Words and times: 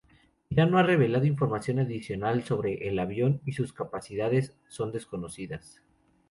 Irán 0.49 0.71
no 0.71 0.79
ha 0.79 0.81
revelado 0.81 1.25
información 1.27 1.77
adicional 1.77 2.43
sobre 2.43 2.87
el 2.89 2.97
avión 2.97 3.39
y 3.45 3.51
sus 3.51 3.71
capacidades 3.71 4.57
son 4.67 4.91
desconocidas. 4.91 5.83